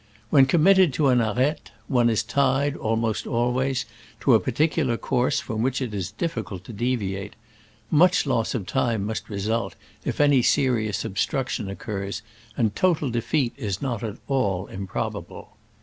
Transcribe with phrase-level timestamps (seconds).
[0.31, 3.85] When committed to an arete, one is tied, almost always,
[4.21, 7.35] to a particular course, from which it is difficult to deviate.
[7.91, 12.23] Much loss of time must result if any serious obstruction occurs,
[12.57, 15.49] and total defeat is not at all im probable.